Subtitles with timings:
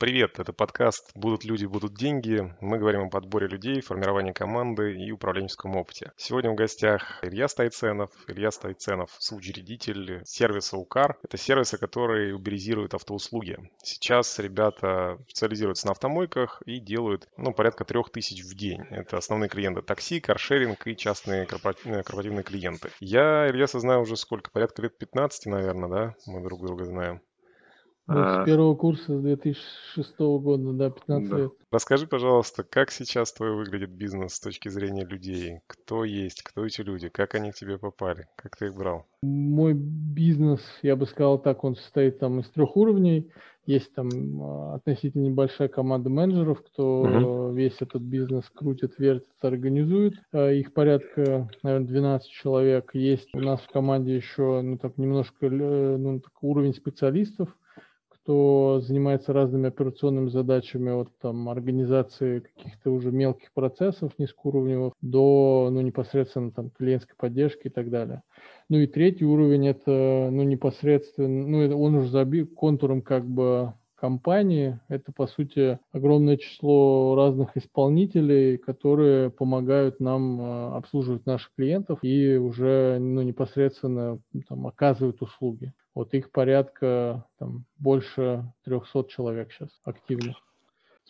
[0.00, 2.54] Привет, это подкаст «Будут люди, будут деньги».
[2.62, 6.12] Мы говорим о подборе людей, формировании команды и управленческом опыте.
[6.16, 8.10] Сегодня в гостях Илья Стайценов.
[8.26, 11.18] Илья Стайценов– соучредитель сервиса УКАР.
[11.22, 13.58] Это сервисы, которые уберизируют автоуслуги.
[13.82, 18.80] Сейчас ребята специализируются на автомойках и делают ну, порядка трех тысяч в день.
[18.88, 22.88] Это основные клиенты такси, каршеринг и частные корпоративные клиенты.
[23.00, 24.50] Я Ильяса знаю уже сколько?
[24.50, 26.14] Порядка лет 15, наверное, да?
[26.24, 27.20] Мы друг друга знаем.
[28.10, 28.44] С а.
[28.44, 31.36] первого курса с 2006 года, да, 15 да.
[31.38, 31.52] лет.
[31.70, 35.60] Расскажи, пожалуйста, как сейчас твой выглядит бизнес с точки зрения людей?
[35.68, 39.06] Кто есть, кто эти люди, как они к тебе попали, как ты их брал?
[39.22, 43.30] Мой бизнес, я бы сказал так, он состоит там из трех уровней.
[43.64, 44.08] Есть там
[44.42, 47.52] а, относительно небольшая команда менеджеров, кто угу.
[47.52, 50.14] весь этот бизнес крутит, вертит, организует.
[50.32, 52.90] А, их порядка, наверное, 12 человек.
[52.94, 57.50] Есть у нас в команде еще, ну так, немножко ну, так, уровень специалистов
[58.22, 65.80] кто занимается разными операционными задачами от там, организации каких-то уже мелких процессов низкоуровневых до ну,
[65.80, 68.22] непосредственно там, клиентской поддержки и так далее.
[68.68, 74.80] Ну и третий уровень это ну, непосредственно, ну, он уже забит контуром как бы компании.
[74.88, 82.36] Это, по сути, огромное число разных исполнителей, которые помогают нам э, обслуживать наших клиентов и
[82.36, 85.72] уже ну, непосредственно там, оказывают услуги.
[85.94, 90.34] Вот их порядка там, больше 300 человек сейчас активно.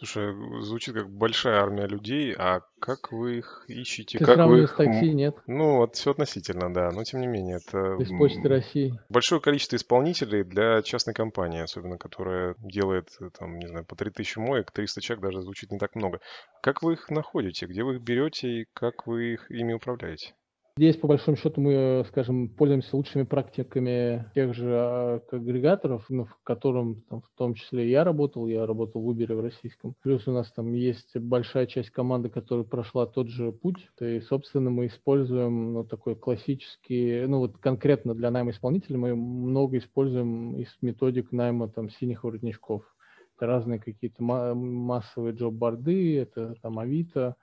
[0.00, 4.16] Слушай, звучит как большая армия людей, а как вы их ищете?
[4.16, 4.70] Ты как вы их...
[4.70, 5.36] с такси, нет?
[5.46, 7.96] Ну, вот все относительно, да, но тем не менее, это...
[7.96, 8.98] Из Почты России.
[9.10, 14.70] Большое количество исполнителей для частной компании, особенно, которая делает, там, не знаю, по 3000 моек,
[14.70, 16.20] 300 человек даже звучит не так много.
[16.62, 17.66] Как вы их находите?
[17.66, 20.34] Где вы их берете и как вы их ими управляете?
[20.76, 26.38] Здесь, по большому счету, мы, скажем, пользуемся лучшими практиками тех же а, агрегаторов, ну, в
[26.42, 29.94] котором там, в том числе я работал, я работал в Uber в российском.
[30.02, 33.88] Плюс у нас там есть большая часть команды, которая прошла тот же путь.
[34.00, 39.78] И, собственно, мы используем ну, такой классический, ну вот конкретно для найма исполнителя мы много
[39.78, 42.84] используем из методик найма там синих воротничков.
[43.36, 47.36] Это разные какие-то массовые джоб-борды, это там Авито,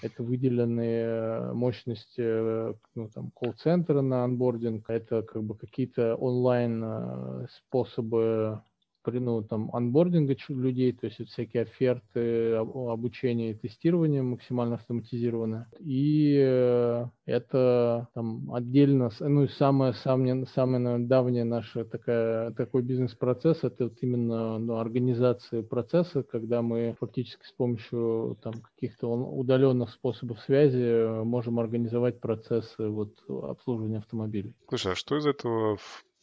[0.00, 7.46] это выделенные мощности э, ну, там, колл-центра на анбординг, это как бы какие-то онлайн э,
[7.50, 8.62] способы
[9.06, 15.68] ну, там, анбординга людей, то есть всякие оферты, обучение и тестирование максимально автоматизированное.
[15.80, 22.82] И э, это там отдельно, ну и самое, самое, самое наверное, давнее наше такая, такой
[22.82, 29.90] бизнес-процесс, это вот именно ну, организация процесса, когда мы фактически с помощью там каких-то удаленных
[29.90, 34.54] способов связи можем организовать процессы вот, обслуживания автомобилей.
[34.68, 35.78] Слушай, а что из этого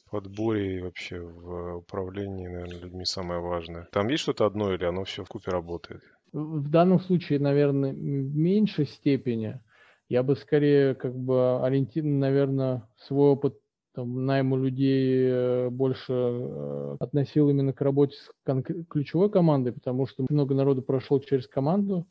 [0.10, 3.88] подборе и вообще в управлении, наверное, людьми самое важное.
[3.92, 6.02] Там есть что-то одно или оно все в купе работает?
[6.32, 9.60] В данном случае, наверное, в меньшей степени.
[10.10, 13.60] Я бы скорее как бы ориентирован, наверное, свой опыт
[13.94, 20.26] там, найму людей э, больше э, относил именно к работе с ключевой командой, потому что
[20.30, 22.08] много народу прошло через команду,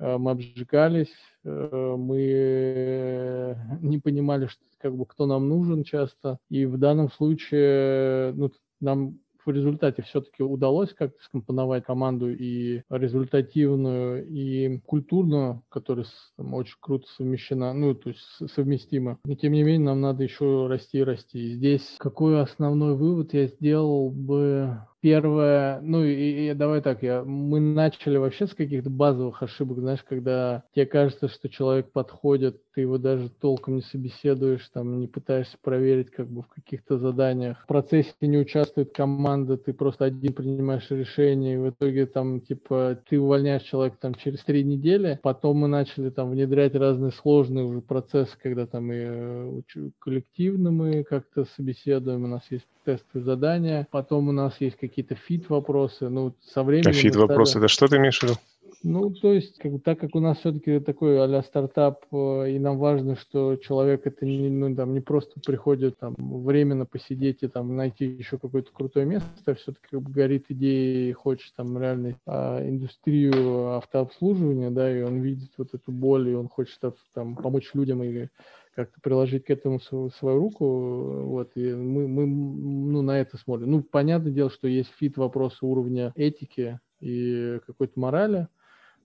[0.00, 1.12] мы обжигались,
[1.44, 6.38] э, мы не понимали, что, как бы, кто нам нужен часто.
[6.48, 8.50] И в данном случае ну,
[8.80, 16.06] нам в результате все-таки удалось как-то скомпоновать команду и результативную, и культурную, которая
[16.36, 18.20] там, очень круто совмещена, ну, то есть
[18.54, 19.18] совместима.
[19.24, 21.38] Но, тем не менее, нам надо еще расти и расти.
[21.38, 27.24] И здесь какой основной вывод я сделал бы Первое, ну и, и давай так, я,
[27.24, 32.82] мы начали вообще с каких-то базовых ошибок, знаешь, когда тебе кажется, что человек подходит, ты
[32.82, 37.62] его даже толком не собеседуешь, там не пытаешься проверить как бы в каких-то заданиях.
[37.62, 42.98] В процессе не участвует команда, ты просто один принимаешь решение, и в итоге там типа
[43.08, 47.80] ты увольняешь человека там через три недели, потом мы начали там внедрять разные сложные уже
[47.80, 49.60] процессы, когда там и э,
[49.98, 56.08] коллективно мы как-то собеседуем, у нас есть тесты задания, потом у нас есть какие-то фит-вопросы,
[56.08, 56.90] ну, со временем...
[56.90, 57.64] А фит-вопросы, стали...
[57.64, 58.34] это что ты имеешь в виду?
[58.82, 62.78] Ну, то есть, как так как у нас все-таки такой а стартап, э, и нам
[62.78, 67.76] важно, что человек это не, ну, там, не просто приходит там временно посидеть и там
[67.76, 72.66] найти еще какое-то крутое место, а все-таки как бы, горит идеей хочет там реально а,
[72.66, 76.78] индустрию автообслуживания, да, и он видит вот эту боль, и он хочет
[77.12, 78.28] там помочь людям и
[78.74, 83.70] как-то приложить к этому свою, свою руку, вот, и мы, мы ну, на это смотрим.
[83.70, 88.48] Ну, понятное дело, что есть фит вопросы уровня этики и какой-то морали,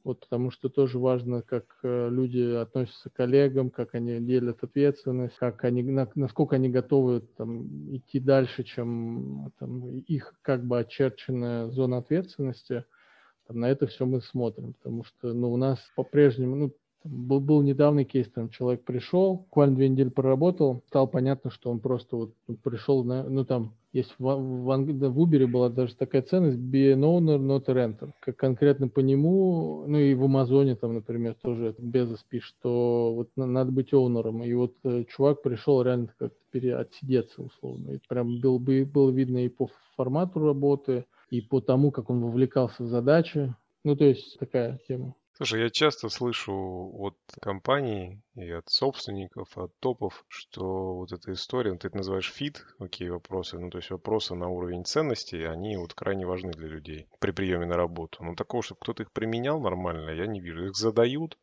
[0.05, 5.35] вот, потому что тоже важно, как э, люди относятся к коллегам, как они делят ответственность,
[5.37, 5.83] как они,
[6.15, 12.85] насколько они готовы там, идти дальше, чем там, их как бы очерченная зона ответственности–
[13.47, 16.73] Там, на это все мы смотрим, потому что ну, у нас по-прежнему, ну,
[17.03, 21.79] был, был недавний кейс, там человек пришел, буквально две недели проработал, стало понятно, что он
[21.79, 26.21] просто вот ну, пришел, на, ну там есть в, в, в Uber была даже такая
[26.21, 28.11] ценность be an owner, not a renter.
[28.19, 33.13] Как конкретно по нему, ну и в Амазоне там, например, тоже это Безос пишет, что
[33.15, 34.43] вот надо быть оунером.
[34.43, 37.91] И вот э, чувак пришел реально как-то отсидеться условно.
[37.91, 42.83] И прям был, было видно и по формату работы, и по тому, как он вовлекался
[42.83, 43.55] в задачи.
[43.85, 45.15] Ну, то есть такая тема.
[45.37, 51.73] Слушай, я часто слышу от компаний и от собственников, от топов, что вот эта история,
[51.73, 55.75] ну, ты это называешь fit, окей, вопросы, ну то есть вопросы на уровень ценностей, они
[55.75, 58.23] вот крайне важны для людей при приеме на работу.
[58.23, 60.67] Но такого, чтобы кто-то их применял нормально, я не вижу.
[60.67, 61.37] Их задают,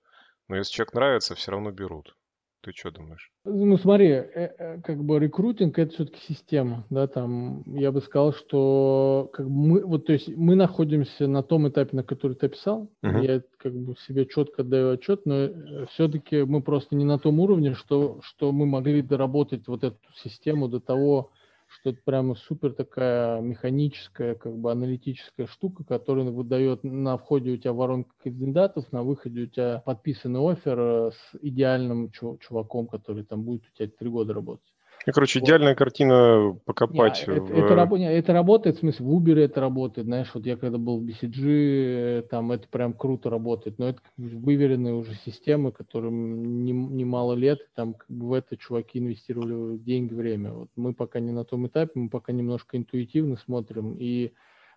[0.49, 2.17] но если человек нравится, все равно берут.
[2.63, 3.33] Ты что думаешь?
[3.45, 8.33] Ну, смотри, э, э, как бы рекрутинг это все-таки система, да, там, я бы сказал,
[8.33, 12.47] что как бы мы, вот, то есть мы находимся на том этапе, на который ты
[12.47, 13.25] описал, uh-huh.
[13.25, 17.41] я как бы себе четко даю отчет, но э, все-таки мы просто не на том
[17.41, 21.33] уровне, что, что мы могли доработать вот эту систему до того,
[21.73, 27.57] что это прямо супер такая механическая, как бы аналитическая штука, которая выдает на входе у
[27.57, 33.45] тебя воронка кандидатов, на выходе у тебя подписанный офер э, с идеальным чуваком, который там
[33.45, 34.72] будет у тебя три года работать.
[35.07, 35.47] Ну, короче, вот.
[35.47, 37.25] идеальная картина покопать.
[37.27, 37.37] Не, в...
[37.37, 41.01] это, это, это работает, в смысле, в Uber это работает, знаешь, вот я когда был
[41.01, 47.41] в BCG, там это прям круто работает, но это выверенные уже системы, которым немало не
[47.41, 50.53] лет, там как бы в это чуваки инвестировали деньги, время.
[50.53, 54.33] Вот мы пока не на том этапе, мы пока немножко интуитивно смотрим, и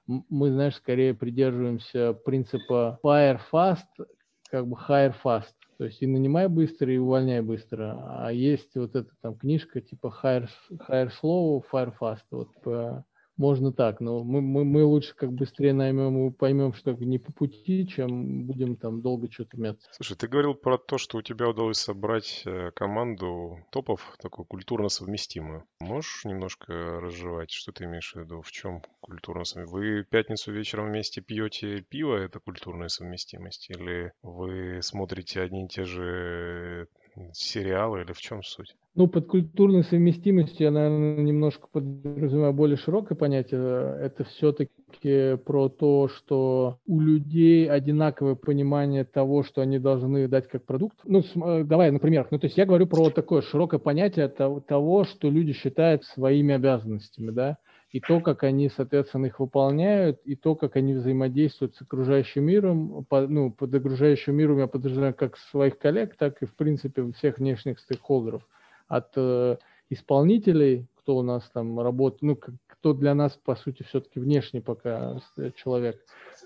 [0.08, 4.06] мы, знаешь, скорее придерживаемся принципа fire fast,
[4.50, 5.54] как бы hire fast.
[5.78, 8.02] То есть и нанимай быстро, и увольняй быстро.
[8.08, 10.50] А есть вот эта там книжка типа hire,
[10.90, 12.24] hire slow, fire fast.
[12.32, 13.04] Вот по,
[13.38, 17.32] можно так, но мы, мы, мы лучше как быстрее наймем и поймем, что не по
[17.32, 19.90] пути, чем будем там долго что-то мяться.
[19.92, 24.90] Слушай, ты говорил про то, что у тебя удалось собрать э, команду топов, такую культурно
[24.90, 25.66] совместимую.
[25.80, 29.74] Можешь немножко разжевать, что ты имеешь в виду, в чем культурно совместимость?
[29.74, 33.70] Вы пятницу вечером вместе пьете пиво, это культурная совместимость?
[33.70, 36.88] Или вы смотрите одни и те же
[37.34, 38.76] сериалы или в чем суть?
[38.96, 43.98] Ну, под культурной совместимостью я, наверное, немножко подразумеваю более широкое понятие.
[44.00, 50.64] Это все-таки про то, что у людей одинаковое понимание того, что они должны дать как
[50.64, 50.98] продукт.
[51.04, 55.30] Ну, э, давай, например, ну, то есть я говорю про такое широкое понятие того, что
[55.30, 57.58] люди считают своими обязанностями, да
[57.96, 63.06] и то, как они, соответственно, их выполняют, и то, как они взаимодействуют с окружающим миром.
[63.06, 67.38] По, ну, под окружающим миром я подразумеваю как своих коллег, так и, в принципе, всех
[67.38, 68.46] внешних стейкхолдеров.
[68.90, 69.56] От э,
[69.90, 72.38] исполнителей, кто у нас там работает, ну,
[72.68, 75.22] кто для нас, по сути, все-таки внешний пока
[75.56, 75.96] человек,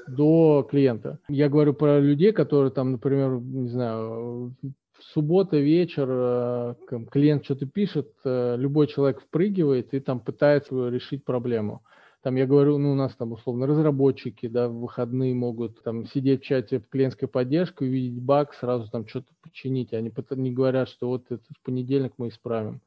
[0.08, 1.18] до клиента.
[1.30, 4.54] Я говорю про людей, которые там, например, не знаю,
[5.02, 6.76] суббота вечер, э,
[7.12, 11.84] клиент что-то пишет, э, любой человек впрыгивает и там пытается решить проблему.
[12.22, 16.42] Там я говорю, ну у нас там условно разработчики, да, в выходные могут там сидеть
[16.42, 19.94] в чате клиентской поддержки, увидеть баг, сразу там что-то починить.
[19.94, 22.82] Они не говорят, что вот этот понедельник мы исправим.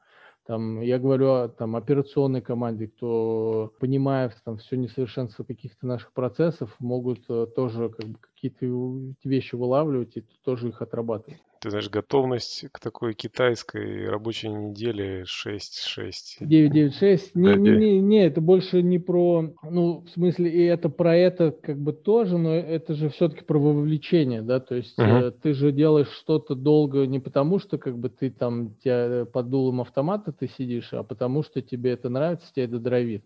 [0.44, 6.74] Там, я говорю о там, операционной команде, кто, понимая там, все несовершенство каких-то наших процессов,
[6.80, 12.64] могут э, тоже как бы, какие-то вещи вылавливать и тоже их отрабатывать ты знаешь, готовность
[12.72, 16.40] к такой китайской рабочей неделе 6-6.
[16.40, 17.20] 9-9-6.
[17.34, 21.52] Не, не, не, не, это больше не про, ну, в смысле, и это про это
[21.52, 25.30] как бы тоже, но это же все-таки про вовлечение, да, то есть uh-huh.
[25.40, 29.82] ты же делаешь что-то долго не потому, что как бы ты там тебя под дулом
[29.82, 33.24] автомата ты сидишь, а потому что тебе это нравится, тебе это дровит.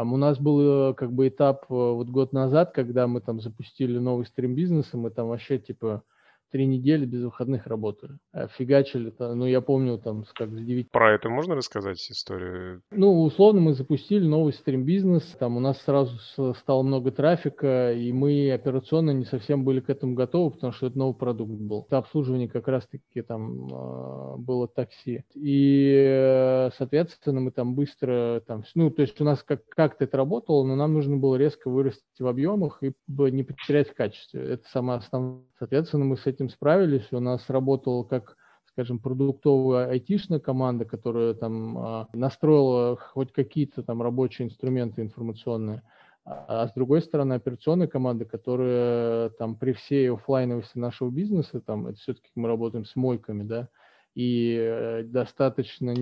[0.00, 3.38] Там у нас был э, как бы этап э, вот год назад, когда мы там
[3.38, 6.04] запустили новый стрим бизнеса, мы там вообще типа
[6.50, 8.18] три недели без выходных работали.
[8.32, 10.90] А фигачили, ну, я помню, там, как с 9...
[10.90, 12.82] Про это можно рассказать историю?
[12.90, 16.18] Ну, условно, мы запустили новый стрим-бизнес, там у нас сразу
[16.54, 20.98] стало много трафика, и мы операционно не совсем были к этому готовы, потому что это
[20.98, 21.86] новый продукт был.
[21.88, 25.24] Это обслуживание как раз-таки там а, было такси.
[25.34, 30.64] И, соответственно, мы там быстро, там, ну, то есть у нас как- как-то это работало,
[30.64, 34.42] но нам нужно было резко вырасти в объемах и не потерять в качестве.
[34.42, 35.44] Это самое основное.
[35.58, 37.06] Соответственно, мы с этим этим справились.
[37.12, 38.36] У нас работала как
[38.72, 45.82] скажем, продуктовая айтишная команда, которая там а, настроила хоть какие-то там рабочие инструменты информационные,
[46.24, 51.88] а, а с другой стороны операционная команда, которая там при всей офлайновости нашего бизнеса, там
[51.88, 53.68] это все-таки мы работаем с мойками, да,
[54.14, 55.94] и э, достаточно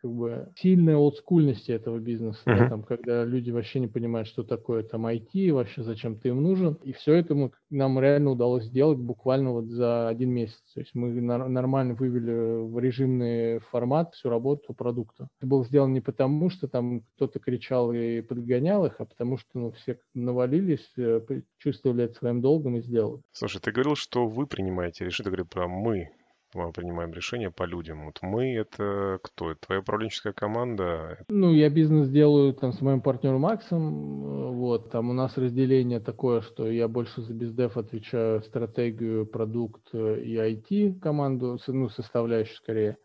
[0.00, 2.58] как бы сильной олдскульности этого бизнеса, uh-huh.
[2.58, 6.42] да, там, когда люди вообще не понимают, что такое там IT, вообще зачем ты им
[6.42, 6.74] нужен.
[6.82, 10.60] И все это мы, нам реально удалось сделать буквально вот за один месяц.
[10.74, 15.28] То есть мы на, нормально вывели в режимный формат всю работу продукта.
[15.38, 19.48] Это было сделано не потому, что там кто-то кричал и подгонял их, а потому что
[19.54, 21.20] ну, все навалились, э,
[21.58, 23.22] чувствовали это своим долгом и сделали.
[23.32, 26.10] Слушай, ты говорил, что вы принимаете решение, ты говорил про мы
[26.52, 28.06] принимаем решения по людям.
[28.06, 29.50] Вот мы это кто?
[29.50, 31.18] Это твоя управленческая команда?
[31.28, 34.54] Ну, я бизнес делаю там с моим партнером Максом.
[34.56, 40.36] Вот, там у нас разделение такое, что я больше за бездев отвечаю стратегию, продукт и
[40.36, 42.98] IT команду, ну, составляющую скорее.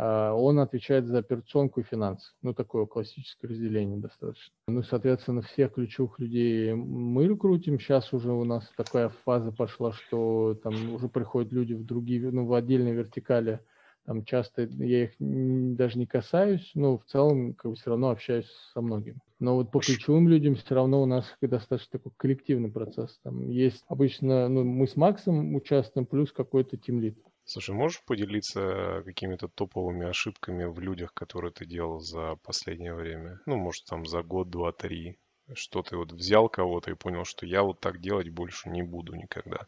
[0.00, 2.30] А, он отвечает за операционку и финансы.
[2.42, 4.54] Ну, такое классическое разделение достаточно.
[4.68, 7.80] Ну, соответственно, всех ключевых людей мы рекрутим.
[7.80, 12.46] Сейчас уже у нас такая фаза пошла, что там уже приходят люди в другие, ну,
[12.46, 13.60] в отдельной вертикали.
[14.06, 18.48] Там часто я их даже не касаюсь, но в целом как бы все равно общаюсь
[18.72, 19.18] со многими.
[19.40, 23.18] Но вот по ключевым людям все равно у нас достаточно такой коллективный процесс.
[23.22, 27.18] Там есть обычно, ну, мы с Максом участвуем, плюс какой-то тимлит.
[27.50, 33.40] Слушай, можешь поделиться какими-то топовыми ошибками в людях, которые ты делал за последнее время?
[33.46, 35.18] Ну, может, там за год, два, три.
[35.54, 39.14] Что ты вот взял кого-то и понял, что я вот так делать больше не буду
[39.14, 39.64] никогда.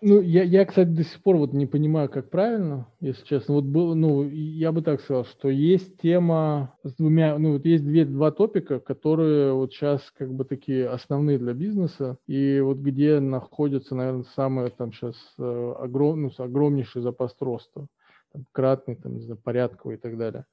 [0.00, 3.54] Ну, я, я, кстати, до сих пор вот не понимаю, как правильно, если честно.
[3.54, 7.84] Вот был, ну, я бы так сказал, что есть тема с двумя, ну, вот есть
[7.84, 13.18] две, два топика, которые вот сейчас как бы такие основные для бизнеса, и вот где
[13.18, 17.86] находится, наверное, самый там сейчас э, огром, ну, огромнейший запас роста,
[18.32, 20.44] там, кратный, там, не знаю, порядковый и так далее.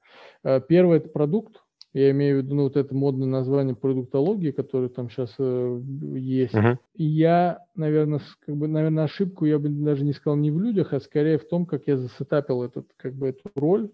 [0.42, 1.62] Э, первый– это продукт,
[1.96, 5.80] я имею в виду ну, вот это модное название продуктологии, которое там сейчас э,
[6.14, 6.54] есть.
[6.54, 6.76] Uh-huh.
[6.94, 10.92] И я, наверное, как бы, наверное, ошибку я бы даже не сказал не в людях,
[10.92, 13.90] а скорее в том, как я засетапил этот, как бы, эту роль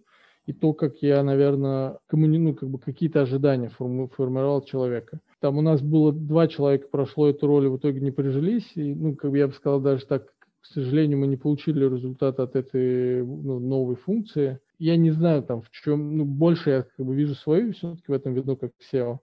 [0.46, 2.38] и то, как я, наверное, коммуни...
[2.38, 4.08] ну, как бы какие-то ожидания форму...
[4.08, 5.20] формировал человека.
[5.38, 8.68] Там у нас было два человека прошло эту роль, и в итоге не прижились.
[8.74, 10.26] И, ну, как бы я бы сказал, даже так,
[10.60, 15.62] к сожалению, мы не получили результата от этой ну, новой функции я не знаю там
[15.62, 19.18] в чем, ну, больше я как бы вижу свою все-таки в этом виду как SEO.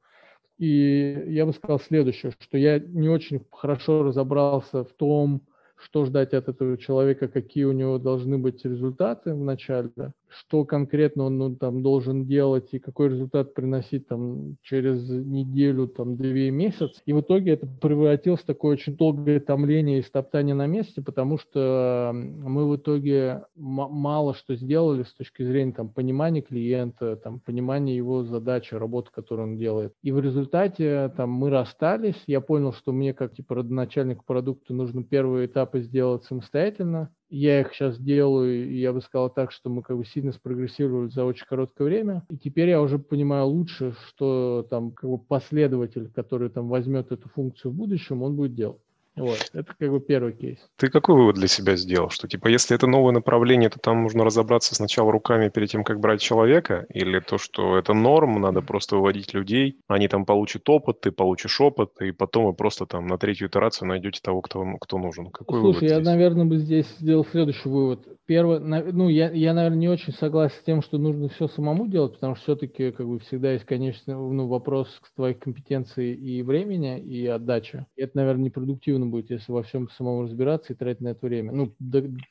[0.57, 5.41] И я бы сказал следующее, что я не очень хорошо разобрался в том,
[5.75, 11.25] что ждать от этого человека, какие у него должны быть результаты в начале, что конкретно
[11.25, 17.01] он ну, там должен делать и какой результат приносить там через неделю, там две месяца.
[17.05, 21.37] И в итоге это превратилось в такое очень долгое томление и стоптание на месте, потому
[21.37, 27.95] что мы в итоге мало что сделали с точки зрения там понимания клиента, там понимания
[27.95, 29.93] его задачи, работы, которую он делает.
[30.01, 35.03] И в результате там мы расстались, я понял, что мне как типа родоначальнику продукта нужно
[35.03, 39.97] первые этапы сделать самостоятельно, я их сейчас делаю, я бы сказал так, что мы как
[39.97, 42.25] бы сильно спрогрессировали за очень короткое время.
[42.29, 47.29] И теперь я уже понимаю лучше, что там как бы последователь, который там возьмет эту
[47.29, 48.81] функцию в будущем, он будет делать.
[49.19, 50.57] Вот, это как бы первый кейс.
[50.77, 52.09] Ты какой вывод для себя сделал?
[52.09, 55.99] Что типа, если это новое направление, то там нужно разобраться сначала руками перед тем, как
[55.99, 56.85] брать человека?
[56.93, 61.59] Или то, что это норм, надо просто выводить людей, они там получат опыт, ты получишь
[61.59, 65.29] опыт, и потом вы просто там на третью итерацию найдете того, кто, кто нужен?
[65.31, 66.05] Какой Слушай, я, здесь?
[66.05, 68.07] наверное, бы здесь сделал следующий вывод.
[68.25, 72.13] Первый, ну, я, я, наверное, не очень согласен с тем, что нужно все самому делать,
[72.13, 76.99] потому что все-таки как бы всегда есть, конечно, ну, вопрос к твоих компетенций и времени,
[76.99, 77.85] и отдачи.
[77.97, 81.51] Это, наверное, непродуктивно будет, если во всем самому разбираться и тратить на это время.
[81.51, 81.75] Ну,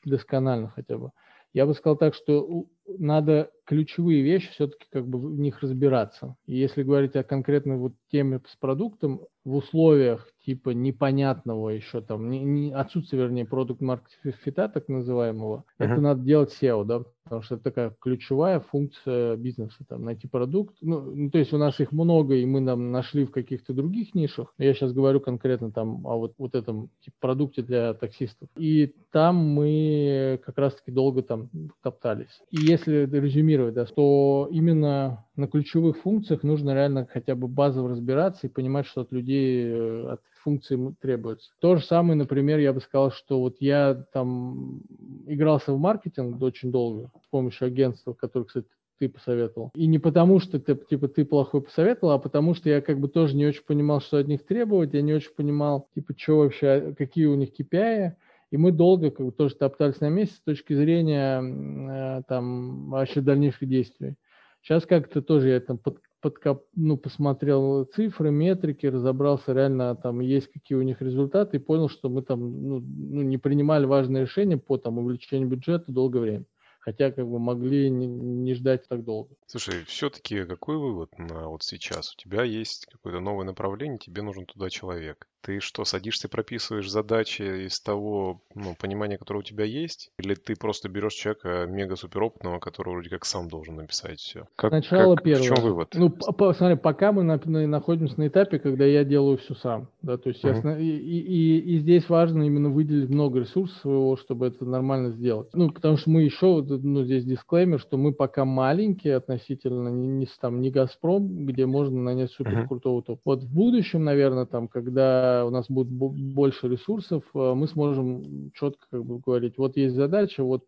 [0.05, 1.11] досконально хотя бы.
[1.53, 2.67] Я бы сказал так, что
[2.97, 6.35] надо ключевые вещи все-таки как бы в них разбираться.
[6.47, 12.29] И если говорить о конкретной вот теме с продуктом, в условиях типа непонятного еще там,
[12.29, 14.11] не, не, отсутствия, вернее, продукт маркет
[14.43, 15.85] фита так называемого, uh-huh.
[15.85, 20.75] это надо делать SEO, да, потому что это такая ключевая функция бизнеса, там, найти продукт.
[20.81, 24.15] Ну, ну, то есть у нас их много, и мы там нашли в каких-то других
[24.15, 24.53] нишах.
[24.57, 28.49] Я сейчас говорю конкретно там о вот, вот этом типа, продукте для таксистов.
[28.57, 31.49] И там мы как раз-таки долго там
[31.83, 32.41] топтались.
[32.49, 38.47] И если резюмировать, да, то именно на ключевых функциях нужно реально хотя бы базово разбираться
[38.47, 41.51] и понимать, что от людей, э, от функций требуется.
[41.59, 44.81] То же самое, например, я бы сказал, что вот я там
[45.27, 48.67] игрался в маркетинг очень долго с помощью агентства, которое, кстати,
[48.99, 49.71] ты посоветовал.
[49.75, 53.07] И не потому, что ты, типа, ты плохой посоветовал, а потому что я как бы
[53.07, 56.93] тоже не очень понимал, что от них требовать, я не очень понимал, типа, что вообще,
[56.97, 58.13] какие у них KPI,
[58.51, 63.21] и мы долго как бы тоже топтались на месте с точки зрения э, там вообще
[63.21, 64.15] дальнейших действий.
[64.61, 70.51] Сейчас как-то тоже я там под, подкоп, ну, посмотрел цифры, метрики, разобрался реально там есть
[70.51, 74.57] какие у них результаты и понял, что мы там ну, ну, не принимали важные решения
[74.57, 76.45] по там увеличению бюджета долгое время.
[76.79, 79.35] хотя как бы могли не, не ждать так долго.
[79.51, 82.13] Слушай, все-таки какой вывод на вот сейчас?
[82.13, 85.27] У тебя есть какое-то новое направление, тебе нужен туда человек.
[85.41, 90.11] Ты что, садишься прописываешь задачи из того ну, понимания, которое у тебя есть?
[90.19, 94.47] Или ты просто берешь человека мега-суперопытного, который вроде как сам должен написать все?
[94.55, 95.43] Как, Сначала как, первое.
[95.43, 95.95] В чем вывод?
[95.95, 99.87] Ну, по, смотри, пока мы на, на, находимся на этапе, когда я делаю все сам.
[100.01, 100.61] Да, то есть uh-huh.
[100.61, 105.47] я, и, и, и здесь важно именно выделить много ресурсов своего, чтобы это нормально сделать.
[105.53, 110.27] Ну, потому что мы еще, ну, здесь дисклеймер, что мы пока маленькие относительно, не, не,
[110.39, 113.21] там, не Газпром, где можно нанять супер крутого топ.
[113.25, 118.85] Вот в будущем, наверное, там, когда у нас будет больше ресурсов, э, мы сможем четко
[118.91, 120.63] как бы говорить, вот есть задача, вот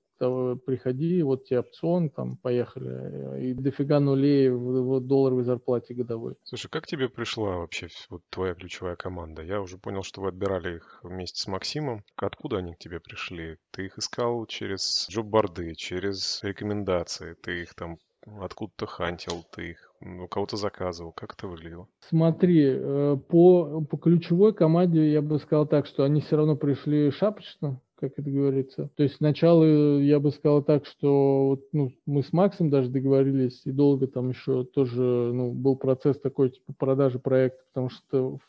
[0.66, 3.42] приходи, вот тебе опцион, там, поехали.
[3.42, 6.36] И дофига нулей в, в долларовой зарплате годовой.
[6.44, 9.42] Слушай, как тебе пришла вообще вот твоя ключевая команда?
[9.42, 12.04] Я уже понял, что вы отбирали их вместе с Максимом.
[12.16, 13.58] Откуда они к тебе пришли?
[13.72, 20.28] Ты их искал через джоб-борды, через рекомендации, ты их там откуда-то хантил, ты их у
[20.28, 21.12] кого-то заказывал.
[21.12, 21.88] Как это выглядело?
[22.10, 27.12] Смотри, э, по, по ключевой команде я бы сказал так, что они все равно пришли
[27.12, 28.90] шапочно, как это говорится.
[28.96, 33.72] То есть сначала я бы сказал так, что ну, мы с Максом даже договорились, и
[33.72, 38.40] долго там еще тоже ну, был процесс такой типа продажи проекта, потому что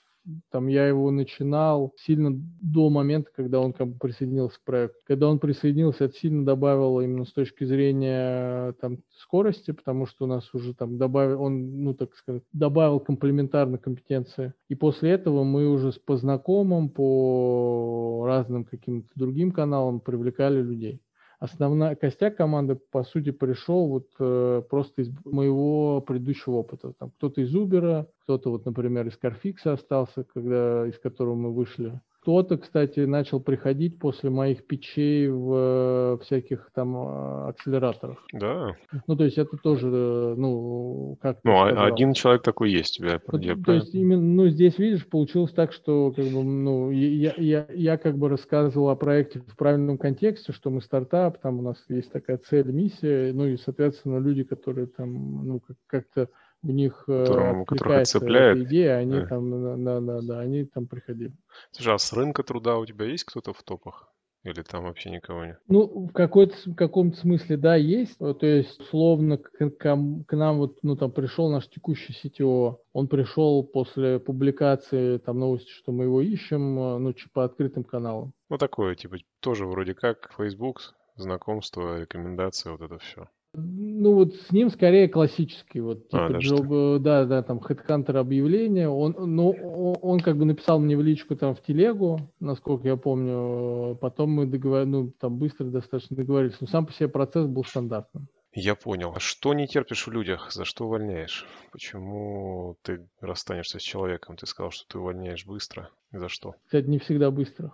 [0.50, 4.99] там я его начинал сильно до момента, когда он как бы присоединился к проекту.
[5.07, 10.29] Когда он присоединился, это сильно добавило именно с точки зрения там скорости, потому что у
[10.29, 14.55] нас уже там добавил, он, ну так сказать, добавил комплементарно компетенции.
[14.69, 21.00] И после этого мы уже по знакомым, по разным каким-то другим каналам привлекали людей
[21.43, 26.93] основная костяк команды, по сути, пришел вот э, просто из моего предыдущего опыта.
[26.93, 32.00] Там кто-то из Uber, кто-то вот, например, из Carfix остался, когда, из которого мы вышли.
[32.23, 38.19] Кто-то, кстати, начал приходить после моих печей в э, всяких там э, акселераторах.
[38.33, 38.76] Да.
[39.09, 43.02] Ну, то есть это тоже, э, ну, как Ну, а один человек такой есть у
[43.02, 43.21] тебя.
[43.26, 47.35] Вот, я то есть именно, ну, здесь, видишь, получилось так, что, как бы, ну, я,
[47.38, 51.62] я, я как бы рассказывал о проекте в правильном контексте, что мы стартап, там у
[51.62, 56.29] нас есть такая цель, миссия, ну, и, соответственно, люди, которые там, ну, как-то
[56.62, 58.59] в них которым, которых цепляет.
[58.59, 59.27] идея, они да.
[59.27, 61.33] там, да, да, да, они там приходили.
[61.70, 64.12] Слушай, а с рынка труда у тебя есть кто-то в топах?
[64.44, 65.61] Или там вообще никого нет?
[65.68, 68.18] Ну, в какой-то в каком-то смысле, да, есть.
[68.18, 72.79] То есть, словно к, к, к нам вот, ну, там пришел наш текущий CTO.
[72.92, 78.33] Он пришел после публикации там новости, что мы его ищем, ну, типа, по открытым каналам.
[78.48, 83.29] Ну, такое, типа, тоже вроде как Facebook, знакомство, рекомендации, вот это все.
[83.55, 88.17] Ну вот с ним скорее классический, вот а, типа а, Джоб, да, да, там Headhunter
[88.17, 88.88] объявление.
[88.88, 93.97] Он, ну, он как бы написал мне в личку там в телегу, насколько я помню.
[94.01, 96.61] Потом мы договор, ну там быстро достаточно договорились.
[96.61, 98.27] Но сам по себе процесс был стандартным.
[98.55, 99.12] Я понял.
[99.15, 100.53] А что не терпишь в людях?
[100.53, 101.47] За что увольняешь?
[101.73, 104.37] Почему ты расстанешься с человеком?
[104.37, 105.91] Ты сказал, что ты увольняешь быстро.
[106.11, 106.55] За что?
[106.67, 107.73] Кстати, не всегда быстро.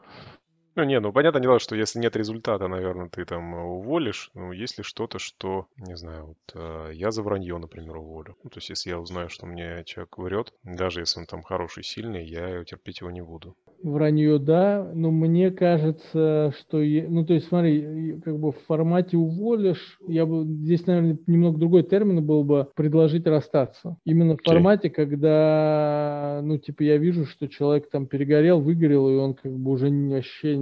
[0.78, 4.30] Ну, не, ну, понятное дело, что если нет результата, наверное, ты там э, уволишь.
[4.34, 8.36] Ну, если что-то, что, не знаю, вот э, я за вранье, например, уволю.
[8.44, 11.82] Ну, то есть, если я узнаю, что мне человек врет, даже если он там хороший,
[11.82, 13.56] сильный, я терпеть его не буду.
[13.82, 19.98] Вранье, да, но мне кажется, что, ну, то есть, смотри, как бы в формате уволишь,
[20.08, 23.96] я бы, здесь, наверное, немного другой термин был бы предложить расстаться.
[24.04, 24.46] Именно в okay.
[24.46, 29.70] формате, когда, ну, типа, я вижу, что человек там перегорел, выгорел, и он как бы
[29.70, 30.56] уже вообще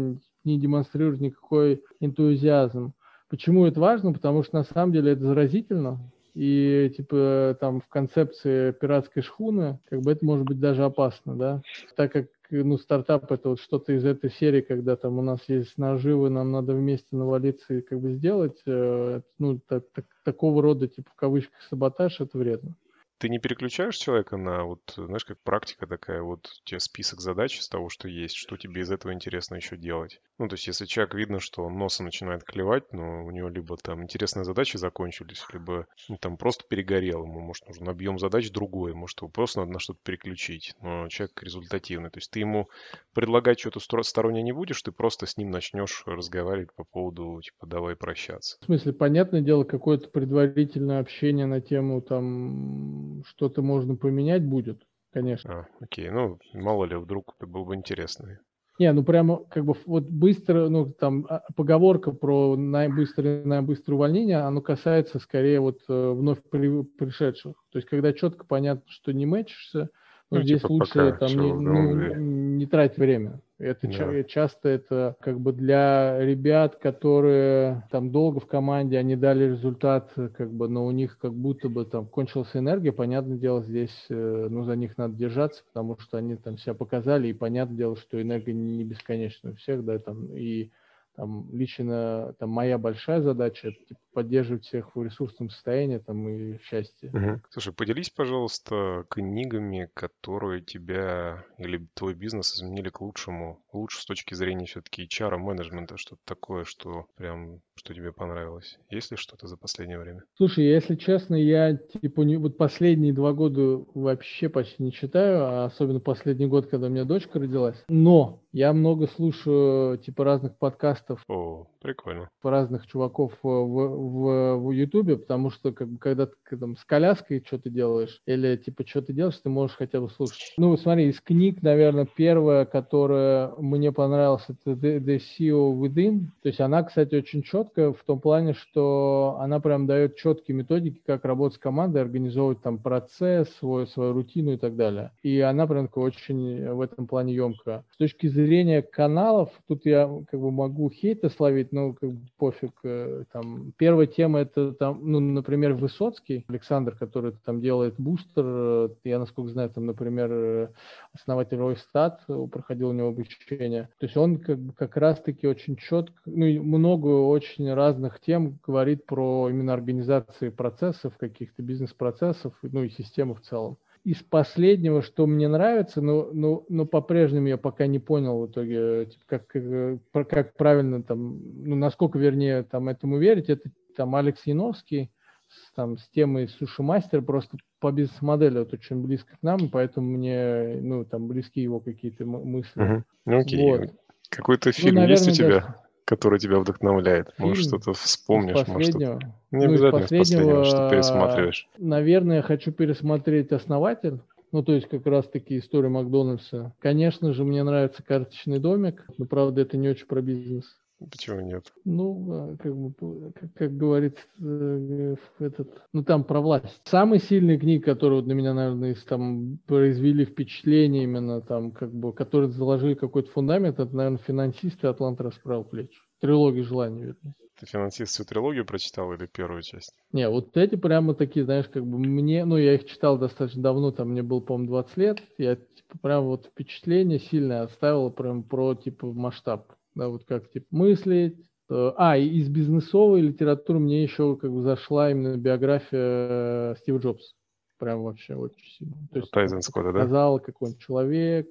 [0.44, 2.92] не демонстрирует никакой энтузиазм.
[3.30, 4.12] Почему это важно?
[4.12, 6.00] Потому что на самом деле это заразительно.
[6.34, 11.62] И типа там в концепции пиратской шхуны, как бы это может быть даже опасно, да,
[11.96, 15.78] так как ну, стартап это вот что-то из этой серии, когда там у нас есть
[15.78, 20.88] наживы, нам надо вместе навалиться и как бы сделать, э, ну, так, так, такого рода,
[20.88, 22.76] типа, в кавычках, саботаж, это вредно
[23.18, 27.58] ты не переключаешь человека на вот, знаешь, как практика такая, вот у тебя список задач
[27.58, 30.20] из того, что есть, что тебе из этого интересно еще делать.
[30.38, 33.76] Ну, то есть, если человек видно, что он носом начинает клевать, но у него либо
[33.78, 38.92] там интересные задачи закончились, либо ну, там просто перегорел, ему, может, нужен объем задач другой,
[38.92, 42.10] может, его просто надо на что-то переключить, но человек результативный.
[42.10, 42.68] То есть, ты ему
[43.14, 47.96] предлагать что-то стороннее не будешь, ты просто с ним начнешь разговаривать по поводу, типа, давай
[47.96, 48.58] прощаться.
[48.60, 55.60] В смысле, понятное дело, какое-то предварительное общение на тему там что-то можно поменять будет, конечно.
[55.60, 58.38] А, окей, ну, мало ли, вдруг это было бы интересно.
[58.78, 64.38] Не, ну прямо как бы вот быстро, ну там а, поговорка про наибыстрое, наибыстрое увольнение,
[64.38, 67.54] оно касается скорее вот э, вновь при, пришедших.
[67.72, 69.88] То есть когда четко понятно, что не мэчишься,
[70.30, 73.40] ну, ну здесь типа лучше там не, ну, не трать время.
[73.58, 74.22] Это да.
[74.24, 80.52] часто это как бы для ребят, которые там долго в команде, они дали результат, как
[80.52, 82.92] бы, но у них как будто бы там кончилась энергия.
[82.92, 87.28] Понятное дело, здесь э, ну за них надо держаться, потому что они там себя показали,
[87.28, 90.70] и понятное дело, что энергия не бесконечна у всех, да, там и
[91.16, 97.10] там, лично там, моя большая задача– типа, поддерживать всех в ресурсном состоянии там, и счастье.
[97.10, 97.42] Угу.
[97.50, 103.60] Слушай, поделись, пожалуйста, книгами, которые тебя или твой бизнес изменили к лучшему.
[103.74, 108.78] Лучше с точки зрения все-таки HR, менеджмента, что-то такое, что прям, что тебе понравилось.
[108.88, 110.22] Есть ли что-то за последнее время?
[110.36, 115.64] Слушай, если честно, я типа не, вот последние два года вообще почти не читаю, а
[115.66, 117.84] особенно последний год, когда у меня дочка родилась.
[117.88, 121.05] Но я много слушаю типа разных подкастов.
[121.28, 122.28] О, прикольно.
[122.42, 127.70] Разных чуваков в, в, в Ютубе, потому что как когда ты там с коляской что-то
[127.70, 130.54] делаешь, или типа что ты делаешь, ты можешь хотя бы слушать.
[130.56, 136.26] Ну, смотри, из книг, наверное, первая, которая мне понравилась, это The, The CEO Within.
[136.42, 141.00] То есть она, кстати, очень четкая в том плане, что она прям дает четкие методики,
[141.06, 145.12] как работать с командой, организовывать там процесс, свой, свою рутину и так далее.
[145.22, 147.84] И она прям очень в этом плане емкая.
[147.92, 152.72] С точки зрения каналов, тут я как бы могу хейта словить, но как бы пофиг.
[152.84, 158.44] Э, там, первая тема это, там, ну, например, Высоцкий, Александр, который там делает бустер.
[158.46, 160.68] Э, я, насколько знаю, там, например, э,
[161.12, 163.88] основатель Ройстат, проходил у него обучение.
[163.98, 169.48] То есть он как, как раз-таки очень четко, ну, много очень разных тем говорит про
[169.50, 176.00] именно организации процессов, каких-то бизнес-процессов, ну и системы в целом из последнего, что мне нравится,
[176.00, 181.02] но, но, но по-прежнему я пока не понял в итоге, типа, как, э, как правильно
[181.02, 185.10] там, ну, насколько, вернее, там этому верить, это там Алекс Яновский,
[185.48, 190.08] с, там, с темой Суши Мастер, просто по бизнес-модели вот очень близко к нам, поэтому
[190.08, 192.80] мне, ну, там, близки его какие-то мысли.
[192.80, 193.04] Угу.
[193.24, 193.60] Ну, окей.
[193.60, 193.90] Вот.
[194.28, 195.60] Какой-то ну, фильм ну, наверное, есть у тебя?
[195.60, 197.34] Да который тебя вдохновляет?
[197.36, 198.66] Фильм Может, что-то вспомнишь?
[198.66, 199.18] Может, что-то...
[199.50, 201.68] Не ну, обязательно из последнего, что пересматриваешь.
[201.76, 204.20] Наверное, я хочу пересмотреть «Основатель».
[204.52, 206.72] Ну, то есть как раз-таки история Макдональдса.
[206.78, 210.64] Конечно же, мне нравится «Карточный домик», но, правда, это не очень про бизнес.
[210.98, 211.72] Почему нет?
[211.84, 216.80] Ну, а, как бы, как, как говорит э, этот, ну там про власть.
[216.84, 221.92] Самый сильный книг, которые вот на меня, наверное, из, там произвели впечатление именно там, как
[221.92, 225.98] бы, которые заложили какой-то фундамент, это, наверное, финансисты Атлант расправил плечи.
[226.20, 227.34] Трилогия желаний, вернее.
[227.58, 229.92] Ты финансист всю трилогию прочитал или первую часть?
[230.12, 233.92] Не, вот эти прямо такие, знаешь, как бы мне, ну, я их читал достаточно давно,
[233.92, 238.74] там мне было, по-моему, 20 лет, я, типа, прям вот впечатление сильное оставило прям про,
[238.74, 241.36] типа, масштаб да, вот как типа мыслить.
[241.68, 247.34] А, и из бизнесовой литературы мне еще как бы зашла именно биография э, Стива Джобса.
[247.78, 248.94] Прям вообще очень сильно.
[249.12, 250.00] То есть Тайзен Скотта, да?
[250.00, 251.48] Сказал, какой он человек,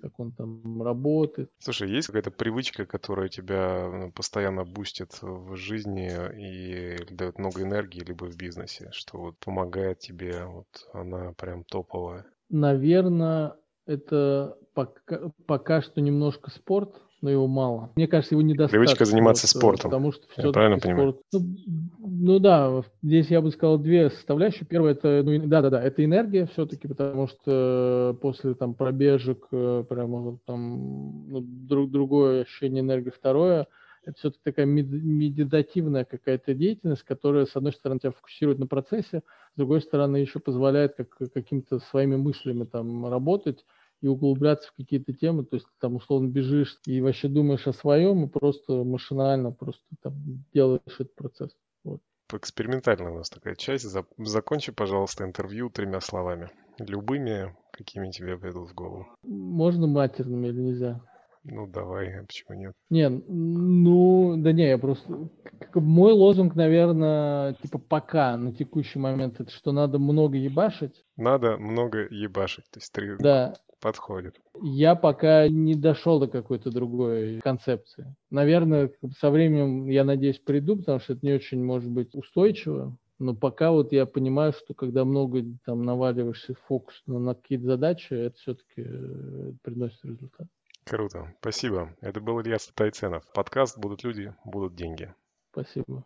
[0.00, 1.50] как он там работает.
[1.60, 8.00] Слушай, есть какая-то привычка, которая тебя ну, постоянно бустит в жизни и дает много энергии,
[8.00, 12.26] либо в бизнесе, что вот помогает тебе, вот она прям топовая?
[12.50, 13.54] Наверное,
[13.86, 17.90] это пока, пока что немножко спорт, но его мало.
[17.96, 18.78] Мне кажется, его недостаточно.
[18.78, 19.90] Привычка заниматься вот, спортом.
[19.90, 20.96] Потому что я правильно спорт...
[20.96, 21.18] понимаю?
[21.32, 21.40] Ну,
[22.00, 24.66] ну да, здесь я бы сказал две составляющие.
[24.66, 29.84] Первое это, ну да, да, да, это энергия все-таки, потому что после там пробежек э,
[29.88, 33.10] прямо там ну, друг, другое ощущение энергии.
[33.10, 33.68] Второе
[34.04, 39.22] это все-таки такая медитативная какая-то деятельность, которая, с одной стороны, тебя фокусирует на процессе,
[39.54, 43.64] с другой стороны, еще позволяет как, какими-то своими мыслями там работать
[44.02, 48.24] и углубляться в какие-то темы, то есть там условно бежишь и вообще думаешь о своем,
[48.24, 50.14] и просто машинально просто там
[50.52, 51.56] делаешь этот процесс.
[51.84, 52.00] Вот.
[52.32, 53.86] Экспериментальная у нас такая часть.
[54.18, 56.50] Закончи, пожалуйста, интервью тремя словами.
[56.78, 59.06] Любыми, какими тебе придут в голову.
[59.22, 61.00] Можно матерными или нельзя?
[61.44, 62.72] Ну, давай, а почему нет?
[62.88, 65.28] Не, ну, да не, я просто...
[65.74, 71.04] Мой лозунг, наверное, типа пока, на текущий момент, это что надо много ебашить.
[71.16, 73.16] Надо много ебашить, то есть три...
[73.18, 74.40] Да, подходит.
[74.62, 78.14] Я пока не дошел до какой-то другой концепции.
[78.30, 82.96] Наверное, со временем, я надеюсь, приду, потому что это не очень может быть устойчиво.
[83.18, 88.14] Но пока вот я понимаю, что когда много там наваливаешься фокус на, на какие-то задачи,
[88.14, 90.46] это все-таки э, приносит результат.
[90.84, 91.32] Круто.
[91.40, 91.94] Спасибо.
[92.00, 93.24] Это был Илья Тайценов.
[93.32, 95.14] Подкаст «Будут люди, будут деньги».
[95.52, 96.04] Спасибо.